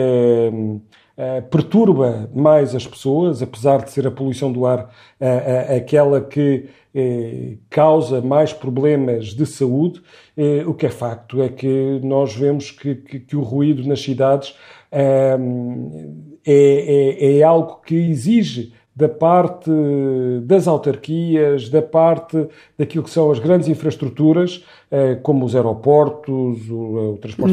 eh, 1.21 1.41
perturba 1.41 2.29
mais 2.33 2.73
as 2.73 2.87
pessoas, 2.87 3.41
apesar 3.41 3.83
de 3.83 3.91
ser 3.91 4.07
a 4.07 4.11
poluição 4.11 4.53
do 4.53 4.65
ar 4.65 4.89
uh, 5.19 5.75
aquela 5.75 6.21
que 6.21 6.69
causa 7.69 8.21
mais 8.21 8.53
problemas 8.53 9.33
de 9.35 9.45
saúde, 9.45 10.01
o 10.65 10.73
que 10.73 10.85
é 10.85 10.89
facto 10.89 11.41
é 11.41 11.49
que 11.49 11.99
nós 12.01 12.33
vemos 12.33 12.71
que, 12.71 12.95
que, 12.95 13.19
que 13.19 13.35
o 13.35 13.41
ruído 13.41 13.87
nas 13.87 14.01
cidades 14.01 14.55
é, 14.91 15.37
é, 16.47 17.37
é 17.37 17.43
algo 17.43 17.81
que 17.85 17.95
exige 17.95 18.73
da 18.95 19.07
parte 19.07 19.69
das 20.43 20.67
autarquias, 20.67 21.69
da 21.69 21.81
parte 21.81 22.47
daquilo 22.77 23.03
que 23.03 23.09
são 23.11 23.29
as 23.29 23.39
grandes 23.39 23.67
infraestruturas, 23.67 24.65
como 25.21 25.45
os 25.45 25.55
aeroportos, 25.55 26.69
o, 26.69 27.13
o 27.13 27.17
transporte 27.17 27.51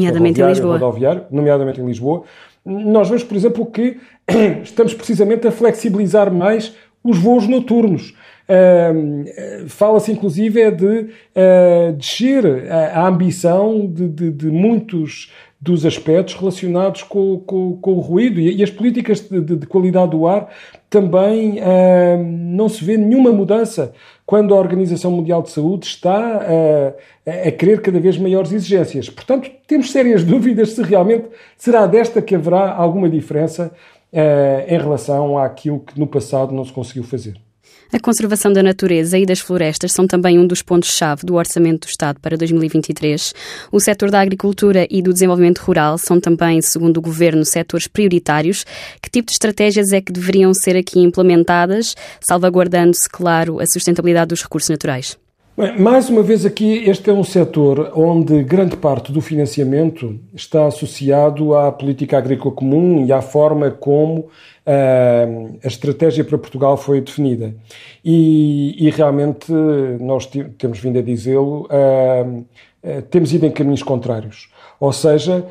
rodoviário, 0.63 0.85
rodoviário, 0.85 1.25
nomeadamente 1.31 1.79
em 1.79 1.85
Lisboa, 1.85 2.23
nós 2.67 3.07
vemos, 3.07 3.23
por 3.23 3.35
exemplo, 3.35 3.65
que 3.65 3.97
estamos 4.63 4.93
precisamente 4.93 5.47
a 5.47 5.51
flexibilizar 5.51 6.31
mais 6.31 6.75
os 7.03 7.17
voos 7.17 7.47
noturnos. 7.47 8.13
Uh, 8.49 9.67
Fala-se 9.67 10.11
inclusive 10.11 10.61
é 10.61 10.71
de 10.71 10.85
uh, 10.85 11.93
descer 11.97 12.45
a, 12.71 13.01
a 13.01 13.07
ambição 13.07 13.85
de, 13.85 14.07
de, 14.07 14.31
de, 14.31 14.47
muitos 14.47 15.33
dos 15.59 15.85
aspectos 15.85 16.35
relacionados 16.35 17.01
com, 17.01 17.39
com, 17.39 17.77
com 17.77 17.93
o 17.93 17.99
ruído 17.99 18.39
e, 18.39 18.57
e 18.57 18.63
as 18.63 18.69
políticas 18.69 19.21
de, 19.21 19.41
de, 19.41 19.65
qualidade 19.65 20.11
do 20.11 20.27
ar 20.27 20.49
também 20.87 21.59
uh, 21.59 22.23
não 22.23 22.69
se 22.69 22.83
vê 22.83 22.95
nenhuma 22.95 23.31
mudança 23.31 23.91
quando 24.25 24.53
a 24.53 24.57
Organização 24.57 25.11
Mundial 25.11 25.41
de 25.41 25.49
Saúde 25.49 25.87
está 25.87 26.41
a, 27.25 27.47
a 27.47 27.51
querer 27.51 27.81
cada 27.81 27.99
vez 27.99 28.17
maiores 28.17 28.51
exigências. 28.51 29.09
Portanto, 29.09 29.49
temos 29.65 29.91
sérias 29.91 30.23
dúvidas 30.25 30.69
se 30.69 30.83
realmente 30.83 31.25
será 31.57 31.87
desta 31.87 32.21
que 32.21 32.35
haverá 32.35 32.73
alguma 32.73 33.09
diferença 33.09 33.71
uh, 34.13 34.73
em 34.73 34.77
relação 34.77 35.39
àquilo 35.39 35.79
que 35.79 35.99
no 35.99 36.05
passado 36.05 36.53
não 36.53 36.63
se 36.63 36.71
conseguiu 36.71 37.03
fazer. 37.03 37.46
A 37.91 37.99
conservação 37.99 38.51
da 38.51 38.61
natureza 38.61 39.17
e 39.17 39.25
das 39.25 39.39
florestas 39.39 39.93
são 39.93 40.05
também 40.05 40.37
um 40.37 40.45
dos 40.45 40.61
pontos-chave 40.61 41.25
do 41.25 41.35
Orçamento 41.35 41.87
do 41.87 41.89
Estado 41.89 42.19
para 42.19 42.35
2023. 42.35 43.33
O 43.71 43.79
setor 43.79 44.11
da 44.11 44.19
agricultura 44.19 44.85
e 44.89 45.01
do 45.01 45.13
desenvolvimento 45.13 45.59
rural 45.59 45.97
são 45.97 46.19
também, 46.19 46.61
segundo 46.61 46.97
o 46.97 47.01
Governo, 47.01 47.45
setores 47.45 47.87
prioritários. 47.87 48.65
Que 49.01 49.09
tipo 49.09 49.27
de 49.27 49.33
estratégias 49.33 49.93
é 49.93 50.01
que 50.01 50.11
deveriam 50.11 50.53
ser 50.53 50.75
aqui 50.75 50.99
implementadas, 50.99 51.95
salvaguardando-se, 52.19 53.09
claro, 53.09 53.59
a 53.61 53.65
sustentabilidade 53.65 54.29
dos 54.29 54.43
recursos 54.43 54.69
naturais? 54.69 55.17
Bem, 55.57 55.75
mais 55.79 56.07
uma 56.07 56.21
vez 56.21 56.45
aqui, 56.45 56.87
este 56.87 57.09
é 57.09 57.13
um 57.13 57.23
setor 57.23 57.91
onde 57.95 58.43
grande 58.43 58.77
parte 58.77 59.11
do 59.11 59.19
financiamento 59.19 60.19
está 60.31 60.67
associado 60.67 61.55
à 61.55 61.71
política 61.71 62.15
agrícola 62.15 62.53
comum 62.53 63.03
e 63.03 63.11
à 63.11 63.23
forma 63.23 63.71
como 63.71 64.19
uh, 64.19 65.57
a 65.63 65.67
estratégia 65.67 66.23
para 66.23 66.37
Portugal 66.37 66.77
foi 66.77 67.01
definida. 67.01 67.55
E, 68.05 68.75
e 68.77 68.91
realmente 68.91 69.51
nós 69.99 70.27
temos 70.59 70.77
vindo 70.77 70.99
a 70.99 71.01
dizê-lo, 71.01 71.67
uh, 71.71 72.45
uh, 72.83 73.01
temos 73.09 73.33
ido 73.33 73.47
em 73.47 73.51
caminhos 73.51 73.81
contrários. 73.81 74.51
Ou 74.79 74.93
seja, 74.93 75.43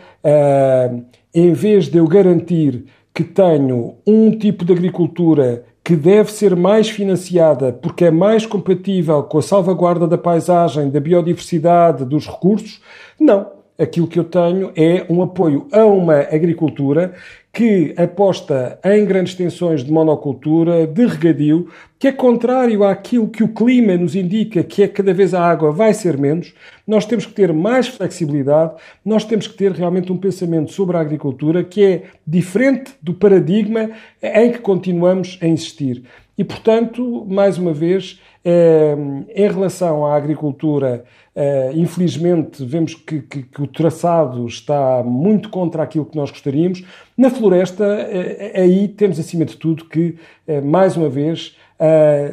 em 1.34 1.52
vez 1.52 1.88
de 1.88 1.98
eu 1.98 2.06
garantir 2.06 2.84
que 3.12 3.24
tenho 3.24 3.96
um 4.06 4.30
tipo 4.30 4.64
de 4.64 4.72
agricultura 4.72 5.64
que 5.86 5.94
deve 5.94 6.32
ser 6.32 6.56
mais 6.56 6.90
financiada 6.90 7.72
porque 7.72 8.06
é 8.06 8.10
mais 8.10 8.44
compatível 8.44 9.22
com 9.22 9.38
a 9.38 9.42
salvaguarda 9.42 10.04
da 10.04 10.18
paisagem, 10.18 10.90
da 10.90 10.98
biodiversidade, 10.98 12.04
dos 12.04 12.26
recursos. 12.26 12.80
Não. 13.20 13.52
Aquilo 13.78 14.06
que 14.06 14.18
eu 14.18 14.24
tenho 14.24 14.72
é 14.74 15.04
um 15.10 15.22
apoio 15.22 15.66
a 15.70 15.84
uma 15.84 16.20
agricultura 16.20 17.14
que 17.52 17.94
aposta 17.96 18.78
em 18.84 19.04
grandes 19.06 19.32
extensões 19.32 19.82
de 19.82 19.90
monocultura, 19.90 20.86
de 20.86 21.06
regadio, 21.06 21.68
que 21.98 22.08
é 22.08 22.12
contrário 22.12 22.84
àquilo 22.84 23.28
que 23.28 23.42
o 23.42 23.48
clima 23.48 23.96
nos 23.96 24.14
indica, 24.14 24.62
que 24.62 24.82
é 24.82 24.88
cada 24.88 25.14
vez 25.14 25.32
a 25.32 25.42
água 25.42 25.72
vai 25.72 25.94
ser 25.94 26.18
menos. 26.18 26.54
Nós 26.86 27.06
temos 27.06 27.24
que 27.24 27.32
ter 27.32 27.52
mais 27.54 27.88
flexibilidade, 27.88 28.74
nós 29.02 29.24
temos 29.24 29.46
que 29.46 29.56
ter 29.56 29.72
realmente 29.72 30.12
um 30.12 30.18
pensamento 30.18 30.70
sobre 30.70 30.98
a 30.98 31.00
agricultura 31.00 31.64
que 31.64 31.82
é 31.82 32.02
diferente 32.26 32.92
do 33.02 33.14
paradigma 33.14 33.90
em 34.22 34.52
que 34.52 34.58
continuamos 34.58 35.38
a 35.40 35.46
insistir. 35.46 36.02
E, 36.38 36.44
portanto, 36.44 37.26
mais 37.28 37.56
uma 37.56 37.72
vez, 37.72 38.20
eh, 38.44 38.94
em 39.34 39.48
relação 39.48 40.04
à 40.04 40.14
agricultura, 40.14 41.04
eh, 41.34 41.72
infelizmente, 41.74 42.64
vemos 42.64 42.94
que, 42.94 43.22
que, 43.22 43.42
que, 43.42 43.62
o 43.62 43.66
traçado 43.66 44.46
está 44.46 45.02
muito 45.02 45.48
contra 45.48 45.82
aquilo 45.82 46.04
que 46.04 46.16
nós 46.16 46.30
gostaríamos. 46.30 46.84
Na 47.16 47.30
floresta, 47.30 47.84
eh, 47.84 48.52
aí 48.54 48.86
temos, 48.86 49.18
acima 49.18 49.44
de 49.44 49.56
tudo, 49.56 49.86
que, 49.86 50.16
mais 50.62 50.96
uma 50.96 51.08
vez, 51.08 51.56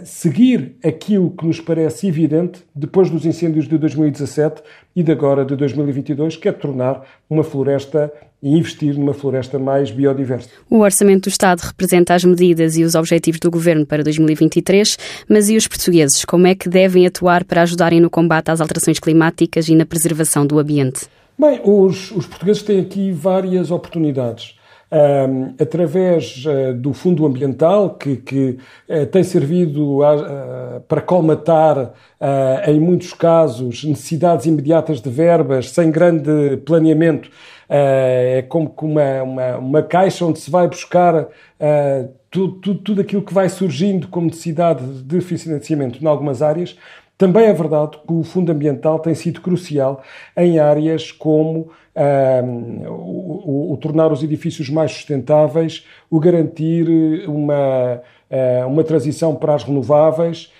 seguir 0.05 0.75
aquilo 0.83 1.31
que 1.31 1.45
nos 1.45 1.59
parece 1.59 2.07
evidente 2.07 2.63
depois 2.73 3.09
dos 3.09 3.25
incêndios 3.25 3.67
de 3.67 3.77
2017 3.77 4.61
e 4.95 5.03
de 5.03 5.11
agora 5.11 5.43
de 5.43 5.55
2022, 5.55 6.37
que 6.37 6.47
é 6.47 6.51
tornar 6.51 7.05
uma 7.29 7.43
floresta 7.43 8.11
e 8.41 8.57
investir 8.57 8.97
numa 8.97 9.13
floresta 9.13 9.57
mais 9.57 9.89
biodiversa. 9.89 10.49
O 10.69 10.79
Orçamento 10.79 11.23
do 11.23 11.29
Estado 11.29 11.61
representa 11.61 12.13
as 12.13 12.25
medidas 12.25 12.75
e 12.75 12.83
os 12.83 12.93
objetivos 12.93 13.39
do 13.39 13.49
Governo 13.49 13.85
para 13.85 14.03
2023, 14.03 14.97
mas 15.29 15.49
e 15.49 15.55
os 15.55 15.65
portugueses? 15.65 16.25
Como 16.25 16.45
é 16.45 16.53
que 16.53 16.67
devem 16.67 17.07
atuar 17.07 17.45
para 17.45 17.61
ajudarem 17.61 18.01
no 18.01 18.09
combate 18.09 18.51
às 18.51 18.59
alterações 18.59 18.99
climáticas 18.99 19.69
e 19.69 19.75
na 19.75 19.85
preservação 19.85 20.45
do 20.45 20.59
ambiente? 20.59 21.07
Bem, 21.39 21.61
os, 21.63 22.11
os 22.11 22.27
portugueses 22.27 22.61
têm 22.61 22.81
aqui 22.81 23.11
várias 23.11 23.71
oportunidades. 23.71 24.55
Através 25.59 26.45
uh, 26.45 26.73
do 26.75 26.93
Fundo 26.93 27.25
Ambiental, 27.25 27.95
que, 27.95 28.17
que 28.17 28.59
uh, 28.87 29.05
tem 29.07 29.23
servido 29.23 30.03
a, 30.03 30.15
uh, 30.15 30.81
para 30.81 31.01
colmatar, 31.01 31.93
em 32.67 32.79
muitos 32.79 33.13
casos, 33.13 33.83
necessidades 33.83 34.45
imediatas 34.45 35.01
de 35.01 35.09
verbas, 35.09 35.71
sem 35.71 35.91
grande 35.91 36.55
planeamento. 36.65 37.29
é 37.67 38.45
como 38.47 38.73
uma, 38.81 39.23
uma, 39.23 39.57
uma, 39.57 39.83
caixa 39.83 40.25
onde 40.25 40.39
se 40.39 40.49
vai 40.49 40.65
buscar 40.69 41.27
tudo, 42.31 42.53
tudo, 42.61 42.79
tudo 42.79 43.01
aquilo 43.01 43.21
que 43.21 43.33
vai 43.33 43.49
surgindo 43.49 44.07
como 44.07 44.27
necessidade 44.27 44.85
de 45.03 45.19
financiamento 45.19 46.01
em 46.01 46.07
algumas 46.07 46.41
áreas. 46.41 46.77
Também 47.17 47.45
é 47.45 47.53
verdade 47.53 47.97
que 48.05 48.13
o 48.13 48.23
Fundo 48.23 48.51
Ambiental 48.51 48.99
tem 48.99 49.13
sido 49.13 49.39
crucial 49.41 50.01
em 50.35 50.59
áreas 50.59 51.11
como 51.11 51.71
um, 51.95 52.87
o, 52.87 53.69
o, 53.69 53.73
o, 53.73 53.77
tornar 53.77 54.11
os 54.11 54.23
edifícios 54.23 54.69
mais 54.69 54.91
sustentáveis, 54.91 55.85
o 56.09 56.19
garantir 56.19 56.87
uma, 57.27 58.01
uh, 58.31 58.67
uma 58.67 58.83
transição 58.83 59.35
para 59.35 59.53
as 59.53 59.63
renováveis, 59.63 60.51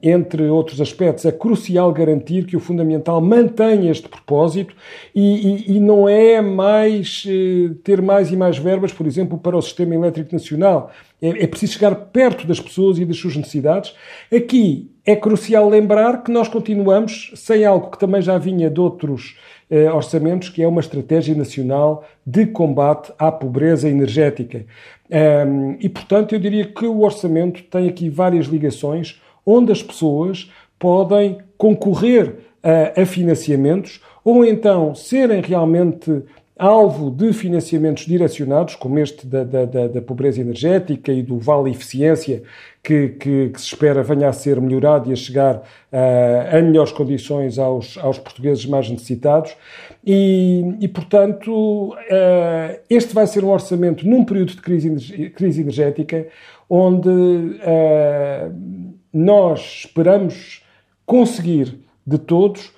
entre 0.00 0.44
outros 0.44 0.80
aspectos. 0.80 1.24
É 1.24 1.32
crucial 1.32 1.92
garantir 1.92 2.46
que 2.46 2.56
o 2.56 2.60
fundamental 2.60 3.20
mantenha 3.20 3.90
este 3.90 4.08
propósito 4.08 4.74
e, 5.14 5.72
e, 5.72 5.76
e 5.76 5.80
não 5.80 6.08
é 6.08 6.40
mais 6.40 7.24
uh, 7.26 7.74
ter 7.82 8.00
mais 8.00 8.30
e 8.30 8.36
mais 8.36 8.58
verbas, 8.58 8.92
por 8.92 9.06
exemplo, 9.06 9.36
para 9.38 9.56
o 9.56 9.62
sistema 9.62 9.94
elétrico 9.94 10.32
nacional. 10.32 10.90
É, 11.20 11.28
é 11.28 11.46
preciso 11.46 11.72
chegar 11.72 11.94
perto 11.94 12.46
das 12.46 12.60
pessoas 12.60 12.98
e 12.98 13.04
das 13.04 13.16
suas 13.16 13.36
necessidades. 13.36 13.92
Aqui 14.32 14.90
é 15.04 15.16
crucial 15.16 15.68
lembrar 15.68 16.22
que 16.22 16.30
nós 16.30 16.46
continuamos 16.46 17.32
sem 17.34 17.64
algo 17.64 17.90
que 17.90 17.98
também 17.98 18.22
já 18.22 18.38
vinha 18.38 18.70
de 18.70 18.80
outros 18.80 19.36
eh, 19.68 19.90
orçamentos, 19.92 20.48
que 20.48 20.62
é 20.62 20.68
uma 20.68 20.80
estratégia 20.80 21.34
nacional 21.34 22.04
de 22.26 22.46
combate 22.46 23.12
à 23.18 23.30
pobreza 23.30 23.88
energética. 23.88 24.64
Um, 25.10 25.76
e, 25.80 25.88
portanto, 25.88 26.34
eu 26.34 26.38
diria 26.38 26.64
que 26.66 26.86
o 26.86 27.02
orçamento 27.02 27.62
tem 27.64 27.88
aqui 27.88 28.08
várias 28.08 28.46
ligações 28.46 29.20
onde 29.44 29.72
as 29.72 29.82
pessoas 29.82 30.50
podem 30.78 31.38
concorrer 31.56 32.36
a, 32.62 33.02
a 33.02 33.06
financiamentos 33.06 34.00
ou 34.24 34.44
então 34.44 34.94
serem 34.94 35.40
realmente 35.40 36.24
alvo 36.60 37.10
de 37.10 37.32
financiamentos 37.32 38.04
direcionados, 38.04 38.74
como 38.74 38.98
este 38.98 39.26
da, 39.26 39.44
da, 39.44 39.64
da, 39.64 40.02
pobreza 40.02 40.42
energética 40.42 41.10
e 41.10 41.22
do 41.22 41.38
Vale 41.38 41.70
Eficiência, 41.70 42.42
que, 42.82 43.08
que, 43.08 43.48
que, 43.48 43.58
se 43.58 43.68
espera 43.68 44.02
venha 44.02 44.28
a 44.28 44.32
ser 44.34 44.60
melhorado 44.60 45.08
e 45.08 45.12
a 45.14 45.16
chegar 45.16 45.56
uh, 45.56 46.58
a 46.58 46.60
melhores 46.60 46.92
condições 46.92 47.58
aos, 47.58 47.96
aos 47.96 48.18
portugueses 48.18 48.66
mais 48.66 48.90
necessitados. 48.90 49.56
E, 50.04 50.76
e 50.80 50.86
portanto, 50.86 51.94
uh, 51.94 52.78
este 52.90 53.14
vai 53.14 53.26
ser 53.26 53.42
um 53.42 53.48
orçamento 53.48 54.06
num 54.06 54.22
período 54.22 54.52
de 54.52 54.60
crise, 54.60 55.30
crise 55.30 55.62
energética, 55.62 56.26
onde 56.68 57.08
uh, 57.08 58.99
nós 59.12 59.84
esperamos 59.84 60.62
conseguir 61.04 61.80
de 62.06 62.18
todos 62.18 62.72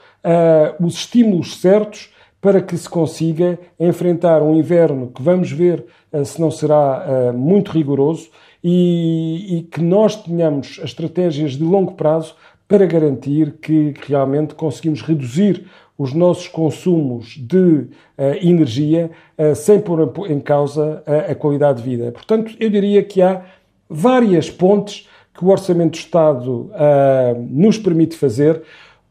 os 0.80 0.94
estímulos 0.94 1.60
certos 1.60 2.12
para 2.42 2.60
que 2.60 2.76
se 2.76 2.88
consiga 2.88 3.56
enfrentar 3.78 4.42
um 4.42 4.56
inverno 4.56 5.12
que 5.14 5.22
vamos 5.22 5.52
ver 5.52 5.86
uh, 6.12 6.24
se 6.24 6.40
não 6.40 6.50
será 6.50 7.06
uh, 7.06 7.32
muito 7.32 7.70
rigoroso 7.70 8.28
e, 8.62 9.58
e, 9.58 9.62
que 9.62 9.80
nós 9.80 10.16
tenhamos 10.16 10.80
as 10.80 10.86
estratégias 10.86 11.52
de 11.52 11.62
longo 11.62 11.92
prazo 11.92 12.34
para 12.66 12.84
garantir 12.84 13.58
que, 13.62 13.94
realmente 14.06 14.54
conseguimos 14.56 15.02
reduzir 15.02 15.66
os 15.96 16.12
nossos 16.12 16.48
consumos 16.48 17.36
de 17.36 17.56
uh, 17.56 17.88
energia 18.40 19.10
sem 19.54 19.80
pôr 19.80 20.12
em 20.28 20.40
causa 20.40 21.02
a, 21.06 21.32
a 21.32 21.34
qualidade 21.34 21.82
de 21.82 21.88
vida. 21.88 22.10
Portanto, 22.12 22.56
eu 22.58 22.70
diria 22.70 23.02
que 23.02 23.20
há 23.20 23.42
várias 23.88 24.48
pontes 24.48 25.08
que 25.34 25.44
o 25.44 25.48
Orçamento 25.48 25.92
do 25.92 25.98
Estado 25.98 26.70
nos 27.50 27.78
permite 27.78 28.16
fazer. 28.16 28.62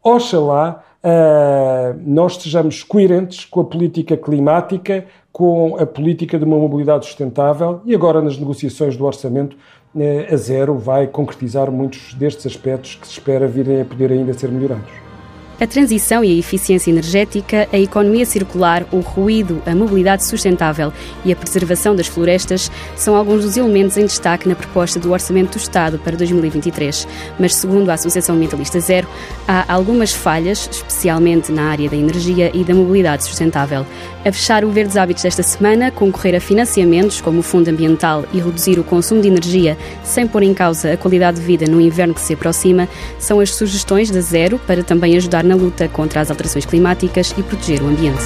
Oxalá 0.02 0.82
uh, 1.02 2.00
nós 2.04 2.32
estejamos 2.32 2.82
coerentes 2.82 3.44
com 3.44 3.60
a 3.60 3.64
política 3.64 4.16
climática, 4.16 5.04
com 5.32 5.76
a 5.78 5.86
política 5.86 6.38
de 6.38 6.44
uma 6.44 6.56
mobilidade 6.56 7.06
sustentável 7.06 7.80
e 7.84 7.94
agora 7.94 8.20
nas 8.20 8.38
negociações 8.38 8.96
do 8.96 9.04
orçamento 9.04 9.56
uh, 9.94 10.32
a 10.32 10.36
zero 10.36 10.76
vai 10.76 11.06
concretizar 11.06 11.70
muitos 11.70 12.14
destes 12.14 12.46
aspectos 12.46 12.96
que 12.96 13.06
se 13.06 13.14
espera 13.14 13.46
virem 13.46 13.80
a 13.80 13.84
poder 13.84 14.12
ainda 14.12 14.32
ser 14.32 14.50
melhorados. 14.50 15.11
A 15.60 15.66
transição 15.66 16.24
e 16.24 16.34
a 16.34 16.38
eficiência 16.38 16.90
energética, 16.90 17.68
a 17.72 17.78
economia 17.78 18.26
circular, 18.26 18.84
o 18.90 18.98
ruído, 18.98 19.62
a 19.64 19.74
mobilidade 19.74 20.24
sustentável 20.24 20.92
e 21.24 21.32
a 21.32 21.36
preservação 21.36 21.94
das 21.94 22.08
florestas 22.08 22.70
são 22.96 23.14
alguns 23.14 23.44
dos 23.44 23.56
elementos 23.56 23.96
em 23.96 24.04
destaque 24.04 24.48
na 24.48 24.56
proposta 24.56 24.98
do 24.98 25.12
Orçamento 25.12 25.52
do 25.52 25.60
Estado 25.60 25.98
para 25.98 26.16
2023. 26.16 27.06
Mas, 27.38 27.54
segundo 27.54 27.90
a 27.90 27.94
Associação 27.94 28.34
Ambientalista 28.34 28.80
Zero, 28.80 29.06
há 29.46 29.72
algumas 29.72 30.12
falhas, 30.12 30.68
especialmente 30.70 31.52
na 31.52 31.70
área 31.70 31.88
da 31.88 31.96
energia 31.96 32.50
e 32.52 32.64
da 32.64 32.74
mobilidade 32.74 33.24
sustentável. 33.24 33.86
A 34.24 34.32
fechar 34.32 34.64
o 34.64 34.70
Verdes 34.70 34.96
Hábitos 34.96 35.22
desta 35.22 35.42
semana, 35.42 35.90
concorrer 35.90 36.36
a 36.36 36.40
financiamentos 36.40 37.20
como 37.20 37.40
o 37.40 37.42
Fundo 37.42 37.68
Ambiental 37.68 38.24
e 38.32 38.38
reduzir 38.38 38.78
o 38.78 38.84
consumo 38.84 39.20
de 39.20 39.28
energia 39.28 39.76
sem 40.04 40.26
pôr 40.26 40.42
em 40.42 40.54
causa 40.54 40.92
a 40.92 40.96
qualidade 40.96 41.40
de 41.40 41.46
vida 41.46 41.66
no 41.66 41.80
inverno 41.80 42.14
que 42.14 42.20
se 42.20 42.34
aproxima, 42.34 42.88
são 43.18 43.40
as 43.40 43.54
sugestões 43.54 44.10
da 44.10 44.20
Zero 44.20 44.60
para 44.60 44.82
também 44.82 45.16
ajudar 45.16 45.44
na 45.52 45.56
luta 45.56 45.86
contra 45.88 46.20
as 46.20 46.30
alterações 46.30 46.64
climáticas 46.64 47.34
e 47.36 47.42
proteger 47.42 47.82
o 47.82 47.88
ambiente. 47.88 48.24